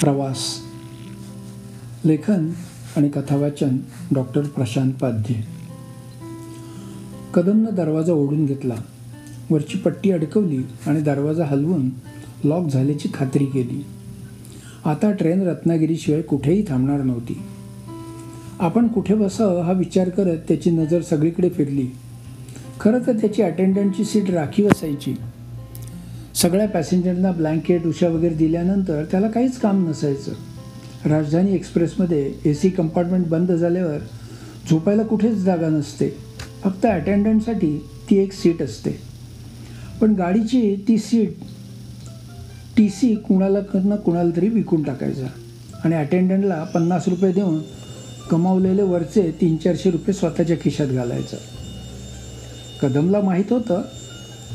[0.00, 0.58] प्रवास
[2.04, 2.50] लेखन
[2.96, 3.78] आणि कथावाचन
[4.12, 5.36] डॉक्टर प्रशांत पाध्ये.
[7.34, 8.74] कदमनं दरवाजा ओढून घेतला.
[9.50, 11.90] वरची पट्टी अडकवली आणि दरवाजा हलवून
[12.44, 13.84] लॉक झाल्याची खात्री केली.
[14.84, 17.42] आता ट्रेन रत्नागिरीशिवाय कुठेही थांबणार नव्हती.
[18.58, 21.86] आपण कुठे बसावं हा विचार करत त्याची नजर सगळीकडे फिरली.
[22.80, 25.14] खरं तर त्याची अटेंडंटची सीट राखीव असायची
[26.42, 30.32] सगळ्या पॅसेंजरना ब्लँकेट उशा वगैरे दिल्यानंतर त्याला काहीच काम नसायचं.
[31.08, 33.98] राजधानी एक्सप्रेसमध्ये ए सी कंपार्टमेंट बंद झाल्यावर
[34.70, 36.08] झोपायला कुठेच जागा नसते.
[36.62, 37.76] फक्त अटेंडंटसाठी
[38.10, 38.90] ती एक सीट असते.
[40.00, 41.34] पण गाडीची ती सीट
[42.76, 45.26] टी सी कुणाला ना कुणाला तरी विकून टाकायचा.
[45.84, 47.60] आणि अटेंडंटला पन्नास रुपये देऊन
[48.30, 51.36] कमावलेले वरचे तीन चारशे रुपये स्वतःच्या खिशात घालायचं.
[52.82, 53.82] कदमला माहीत होतं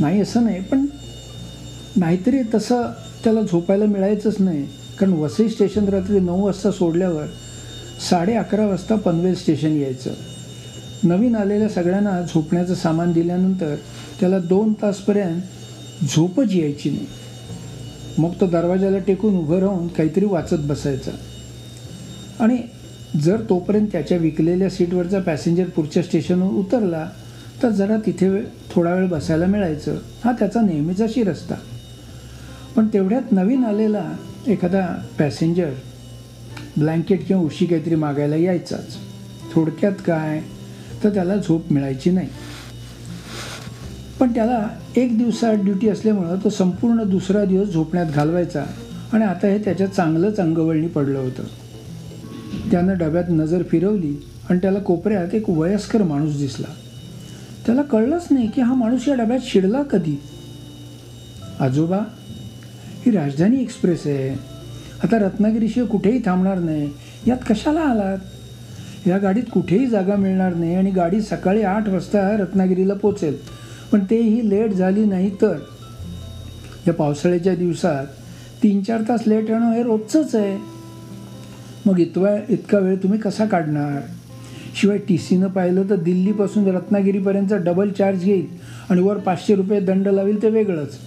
[0.00, 0.86] नाही असं नाही पण
[1.96, 2.82] नाहीतरी तसं
[3.24, 4.66] त्याला झोपायला मिळायचंच नाही.
[4.98, 7.26] कारण वसई स्टेशन रात्री नऊ वाजता सोडल्यावर
[8.10, 10.10] साडे अकरा वाजता पनवेल स्टेशन यायचं.
[11.02, 13.74] नवीन आलेल्या सगळ्यांना झोपण्याचं सामान दिल्यानंतर
[14.20, 15.40] त्याला दोन तासपर्यंत
[16.04, 17.06] झोपच यायची नाही.
[18.18, 21.10] मग तो दरवाजाला टेकून उभं राहून काहीतरी वाचत बसायचा.
[22.40, 22.58] आणि
[23.20, 27.10] जर तोपर्यंत त्याच्या विकलेल्या सीटवरचा पॅसेंजर पुढच्या स्टेशनवर उतरला
[27.62, 29.98] तर जरा तिथे थोडा वेळ बसायला मिळायचं.
[30.24, 31.54] हा त्याचा नेहमीचा रस्ता.
[32.76, 34.12] पण तेवढ्यात नवीन आलेला
[34.46, 35.70] एखादा पॅसेंजर
[36.78, 38.96] ब्लँकेट किंवा उशी काहीतरी मागायला यायचाच.
[39.52, 40.42] थोडक्यात काय?
[41.04, 42.28] तर त्याला झोप मिळायची नाही.
[44.20, 48.64] पण त्याला एक दिवसात ड्युटी असल्यामुळं तो संपूर्ण दुसरा दिवस झोपण्यात घालवायचा
[49.12, 51.42] आणि आता हे त्याच्या चांगलंच अंगवळणी पडलं होतं.
[52.70, 56.66] त्यानं डब्यात नजर फिरवली आणि त्याला कोपऱ्यात एक वयस्कर माणूस दिसला.
[57.66, 60.20] त्याला कळलंच नाही की हा माणूस या डब्यात शिरला कधी?
[61.60, 61.98] आजोबा
[63.06, 64.28] ही राजधानी एक्सप्रेस आहे.
[65.02, 66.90] आता रत्नागिरीशिवाय कुठेही थांबणार नाही.
[67.26, 68.18] यात कशाला आलात?
[69.06, 73.36] या गाडीत कुठेही जागा मिळणार नाही आणि गाडी सकाळी आठ वाजता रत्नागिरीला पोचेल
[73.92, 75.56] पण तेही लेट झाली नाही तर.
[76.86, 78.06] या पावसाळ्याच्या दिवसात
[78.62, 80.58] तीन चार तास लेट येणं हे रोजचंच आहे.
[81.86, 84.00] मग इतवा इतका वेळ तुम्ही कसा काढणार?
[84.80, 88.46] शिवाय टी सीनं पाहिलं तर दिल्लीपासून रत्नागिरीपर्यंत डबल चार्ज घेईल
[88.90, 90.98] आणि वर पाचशे रुपये दंड लावेल ते वेगळंच.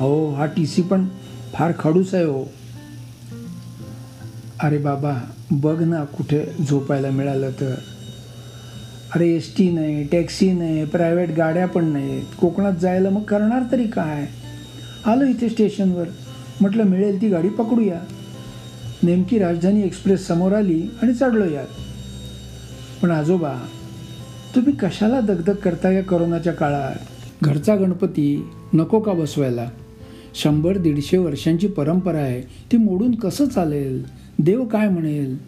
[0.00, 1.06] हो हा टी सी पण
[1.52, 2.44] फार खडूस आहे हो.
[4.60, 5.14] अरे बाबा
[5.52, 7.74] बघ ना कुठे झोपायला मिळालं तर.
[9.14, 12.22] अरे एस टी नाही टॅक्सी नाही प्रायव्हेट गाड्या पण नाहीत.
[12.40, 14.26] कोकणात जायला मग करणार तरी काय?
[15.06, 16.04] आलो इथे स्टेशनवर.
[16.60, 18.00] म्हटलं मिळेल ती गाडी पकडूया.
[19.02, 21.66] नेमकी राजधानी एक्सप्रेस समोर आली आणि चढलो यात.
[23.02, 23.54] पण आजोबा
[24.54, 26.96] तुम्ही कशाला दगदग करता या करोनाच्या काळात?
[27.42, 29.68] घरचा गणपती नको का बसवायला?
[30.34, 32.40] शंभर दीडशे वर्षांची परंपरा आहे.
[32.40, 34.04] ती मोडून कसं चालेल?
[34.38, 35.38] देव काय म्हणेल?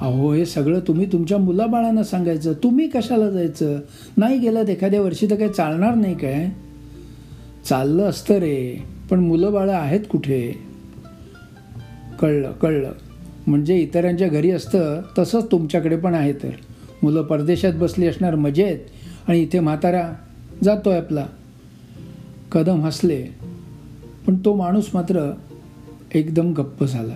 [0.00, 2.52] अहो हे सगळं तुम्ही तुमच्या मुलाबाळांना सांगायचं.
[2.52, 3.80] तुम्ही कशाला जायचं?
[4.16, 6.48] नाही गेलात एखाद्या वर्षी तर काही चालणार नाही काय?
[7.64, 10.52] चाललं असतं रे पण मुलं बाळं आहेत कुठे?
[12.20, 12.92] कळलं कळलं.
[13.46, 16.50] म्हणजे इतरांच्या घरी असतं तसंच तुमच्याकडे पण आहे तर.
[17.02, 18.78] मुलं परदेशात बसली असणार मजेत.
[19.28, 20.12] आणि इथे म्हातारा
[20.64, 21.26] जातोय आपला.
[22.52, 23.45] कदम हसले.
[24.26, 25.32] पण तो माणूस मात्र
[26.14, 27.14] एकदम गप्प झाला.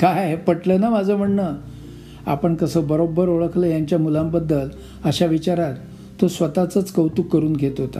[0.00, 1.56] काय पटलं ना माझं म्हणणं?
[2.26, 4.68] आपण कसं बरोबर ओळखलं यांच्या मुलांबद्दल
[5.04, 5.74] अशा विचारात
[6.20, 7.98] तो स्वतःचंच कौतुक करून घेत होता.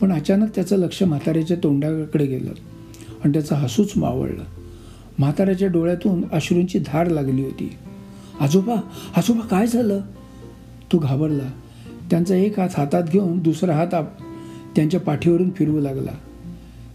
[0.00, 2.50] पण अचानक त्याचं लक्ष म्हाताऱ्याच्या तोंडाकडे गेलं
[3.24, 4.44] आणि त्याचं हसूच मावळलं.
[5.18, 7.72] म्हाताऱ्याच्या डोळ्यातून अश्रूंची धार लागली होती.
[8.40, 8.74] आजोबा
[9.16, 10.00] आजोबा काय झालं?
[10.92, 11.50] तो घाबरला.
[12.10, 14.18] त्यांचा एक हात हातात घेऊन दुसरा हात आप
[14.76, 16.10] त्यांच्या पाठीवरून फिरवू लागला.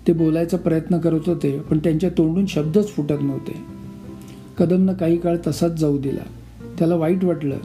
[0.07, 3.55] ते बोलायचा प्रयत्न करत होते पण त्यांच्या तोंडून शब्दच फुटत नव्हते.
[4.57, 6.23] कदमनं काही काळ तसाच जाऊ दिला.
[6.79, 7.57] त्याला वाईट वाटलं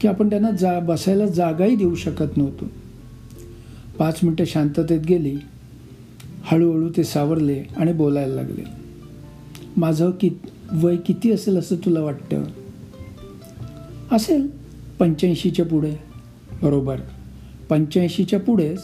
[0.00, 2.64] की आपण त्यांना जा बसायला जागाही देऊ शकत नव्हतो.
[3.98, 5.36] पाच मिनटं शांततेत गेली.
[6.42, 8.64] हळूहळू ते सावरले आणि बोलायला लागले.
[9.76, 10.30] माझं कि
[10.72, 12.44] वय किती असेल असं तुला वाटतं?
[14.12, 14.48] असेल.
[14.98, 15.92] पंच्याऐंशीच्या पुढे.
[16.62, 16.96] बरोबर.
[17.68, 18.82] पंच्याऐंशीच्या पुढेच.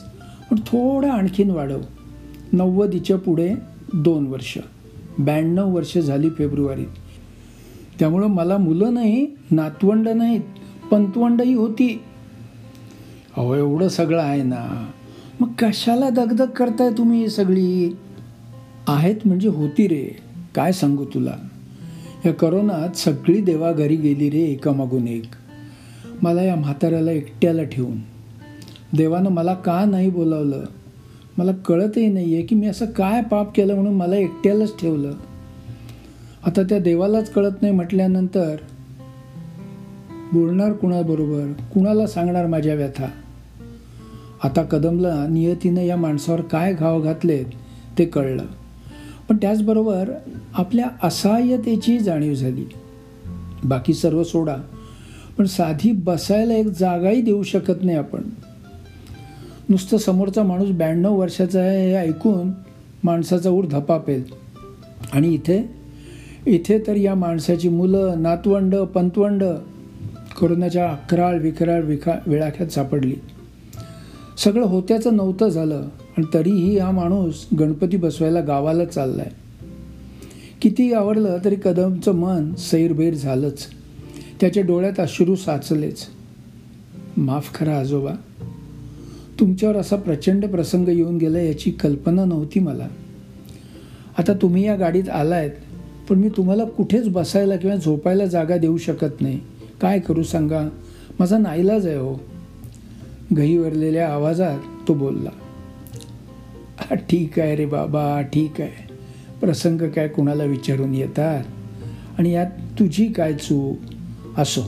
[0.51, 1.81] पण थोडं आणखीन वाढव.
[2.53, 3.55] नव्वदीच्या पुढे
[3.95, 4.59] दोन वर्ष.
[5.19, 6.87] ब्याण्णव वर्ष झाली फेब्रुवारीत
[7.99, 10.41] त्यामुळं मला मुलं नाही नातवंड नाहीत
[10.91, 12.01] पंतवंडही होती.
[13.37, 14.91] अहो एवढं सगळं आहे ना.
[15.41, 17.97] मग कशाला दगदग करताय तुम्ही सगळी?
[18.89, 20.17] आहेत म्हणजे होती रे.
[20.55, 21.37] काय सांगू तुला?
[22.27, 25.25] या करोनात सगळी देवा घरी गेली रे एकामागून एक.
[26.23, 27.99] मला या म्हाताऱ्याला एकट्याला ठेवून.
[28.97, 30.65] देवानं मला का नाही बोलावलं?
[31.39, 35.13] मला कळतही नाही आहे की मी असं काय पाप केलं म्हणून मला एकट्यालाच ठेवलं.
[36.47, 38.57] आता त्या देवालाच कळत नाही म्हटल्यानंतर
[40.33, 41.53] बोलणार कुणाबरोबर?
[41.75, 43.07] कुणाला सांगणार माझ्या व्यथा?
[44.45, 47.47] आता कदमला नियतीनं या माणसावर काय घाव घातलेत
[47.99, 48.45] ते कळलं.
[49.29, 50.11] पण त्याचबरोबर
[50.55, 52.65] आपल्या असहाय्यतेची जाणीव झाली.
[53.65, 54.57] बाकी सर्व सोडा
[55.39, 58.21] पण साधी बसायला एक जागाही देऊ शकत नाही आपण.
[59.69, 62.51] नुसतं समोरचा माणूस ब्याण्णव वर्षाचा आहे हे ऐकून
[63.05, 64.23] माणसाचा ऊर धपापेल
[65.13, 65.71] आणि इथे
[66.47, 69.45] इथे तर या माणसाची मुलं नातवंड पंतवंड
[70.41, 73.15] करोनाच्या अकराळ विकराळ विखा विळाख्यात सापडली.
[74.45, 79.31] सगळं होत्याचं नव्हतं झालं आणि तरीही हा माणूस गणपती बसवायला गावाला चाललाय.
[80.63, 83.67] किती आवडलं तरी कदमचं मन सैरभैर झालंच.
[84.41, 86.07] त्याच्या डोळ्यात अश्रू साचलेच.
[87.17, 88.13] माफ करा आजोबा.
[89.41, 92.89] तुमच्यावर असा प्रचंड प्रसंग येऊन गेला याची कल्पना नव्हती मला.
[94.19, 95.51] आता तुम्ही या गाडीत आलायत
[96.09, 99.41] पण मी तुम्हाला कुठेच बसायला किंवा झोपायला जागा देऊ शकत नाही.
[99.81, 100.69] काय करू सांगा?
[101.19, 102.15] माझा नाईलाज आहे हो.
[103.37, 104.59] गहीवरलेल्या आवाजात
[104.89, 105.31] तो बोलला.
[106.79, 108.93] "हा, ठीक आहे रे बाबा ठीक आहे.
[109.41, 111.45] प्रसंग काय कुणाला विचारून येतात?
[112.19, 112.47] आणि यात
[112.79, 113.79] तुझी काय चूक?
[114.39, 114.61] असो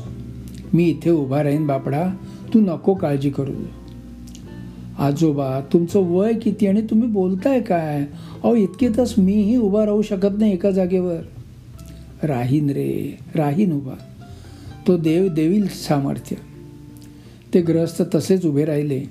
[0.75, 2.07] मी इथे उभा राहीन बापडा
[2.55, 3.80] तू नको काळजी करू.
[5.01, 8.01] आजोबा तुमचं वय किती आणि तुम्ही बोलताय काय?
[8.43, 11.19] अहो इतके तास मीही उभा राहू शकत नाही एका जागेवर.
[12.23, 13.95] राहीन रे राहीन उभा.
[14.87, 16.37] तो देव देवील सामर्थ्य.
[17.55, 19.05] ते ग्रहस्थ तसेच उभे राहिले.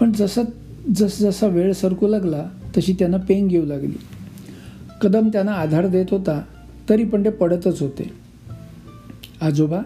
[0.00, 0.42] पण जसं
[0.96, 3.98] जस जसा वेळ सरकू लागला तशी त्यांना पेंग येऊ लागली.
[5.02, 6.42] कदम त्यांना आधार देत होता
[6.88, 8.10] तरी पण ते पडतच होते.
[9.40, 9.80] आजोबा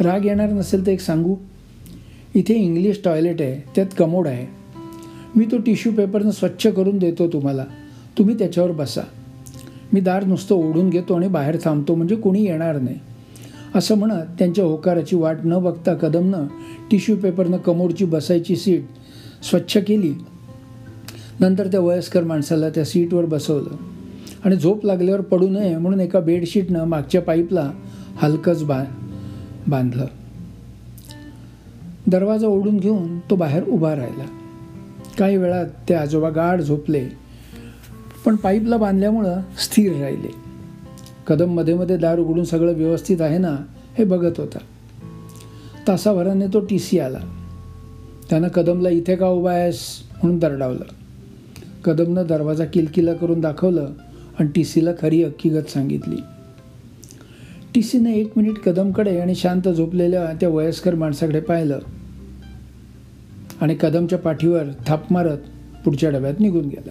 [0.00, 1.36] राग येणार नसेल तर एक सांगू?
[2.34, 4.46] इथे इंग्लिश टॉयलेट आहे त्यात कमोड आहे.
[5.36, 7.64] मी तो टिश्यू पेपरनं स्वच्छ करून देतो तुम्हाला.
[8.18, 9.00] तुम्ही त्याच्यावर बसा.
[9.92, 12.98] मी दार नुसतं ओढून घेतो आणि बाहेर थांबतो म्हणजे कोणी येणार नाही.
[13.74, 16.46] असं म्हणत त्यांच्या होकाराची वाट न बघता कदमनं
[16.90, 18.82] टिश्यू पेपरनं कमोडची बसायची सीट
[19.44, 20.14] स्वच्छ केली.
[21.40, 23.76] नंतर त्या वयस्कर माणसाला त्या सीटवर बसवलं.
[24.44, 27.72] आणि झोप लागल्यावर पडू नये म्हणून एका बेडशीटनं मागच्या पाईपला
[28.16, 28.84] हलकंच बा
[29.68, 30.06] बांधलं.
[32.06, 34.24] दरवाजा ओढून घेऊन तो बाहेर उभा राहिला.
[35.18, 37.08] काही वेळात ते आजोबा गाढ झोपले
[38.24, 40.34] पण पाईपला बांधल्यामुळं स्थिर राहिले.
[41.26, 43.56] कदममध्ये मध्ये दार उघडून सगळं व्यवस्थित आहे ना
[43.98, 44.58] हे बघत होता.
[45.88, 47.18] तासाभराने तो टी सी आला.
[48.30, 49.78] त्यानं कदमला इथे का उभा आहेस?
[50.22, 50.84] म्हणून दरडावलं.
[51.84, 53.88] कदमनं दरवाजा किलकिला करून दाखवलं
[54.38, 56.16] आणि टी सीला खरी हकीकत सांगितली.
[57.74, 61.78] टी सीने एक मिनिट कदमकडे आणि शांत झोपलेल्या त्या वयस्कर माणसाकडे पाहिलं.
[63.60, 65.38] आणि कदमच्या पाठीवर थाप मारत
[65.84, 66.90] पुढच्या डब्यात निघून गेला.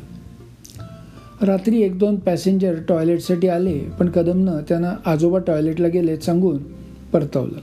[1.45, 6.57] रात्री एक दोन पॅसेंजर टॉयलेटसाठी आले पण कदमनं त्यांना आजोबा टॉयलेटला गेले सांगून
[7.13, 7.59] परतवलं.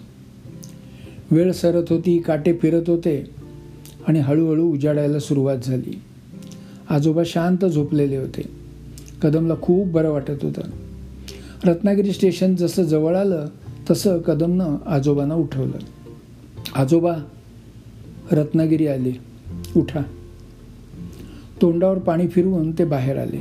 [1.31, 3.31] वेळ सरत होती काटे फिरत होते
[4.09, 6.03] आणि हळूहळू उजाडायला सुरुवात झाली.
[6.91, 8.43] आजोबा शांत झोपलेले होते.
[9.23, 10.88] कदमला खूप बरं वाटत होतं.
[11.65, 13.47] रत्नागिरी स्टेशन जसं जवळ आलं
[13.91, 15.79] तसं कदमनं आजोबांना उठवलं.
[16.75, 17.17] आजोबा
[18.33, 19.13] रत्नागिरी आली.
[19.77, 20.01] उठा.
[21.63, 23.41] तोंडावर पाणी फिरवून ते बाहेर आले.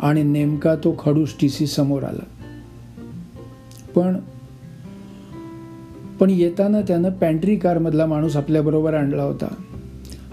[0.00, 2.26] आणि नेमका तो खडूस टी सी समोर आला.
[3.94, 4.16] पण
[6.20, 9.54] पण येताना त्यानं पॅन्ट्री कारमधला माणूस आपल्याबरोबर आणला होता.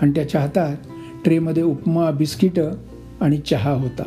[0.02, 0.78] आणि त्याच्या हातात
[1.24, 2.72] ट्रेमध्ये उपमा बिस्किटं
[3.22, 4.04] आणि चहा होता.